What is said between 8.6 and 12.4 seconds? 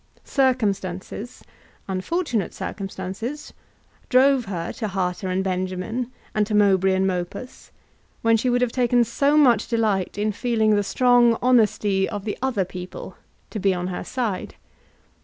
have taken so much delight in feeling the strong honesty of the